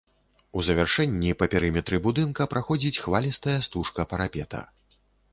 [0.59, 4.63] У завяршэнні па перыметры будынка праходзіць хвалістая стужка парапета.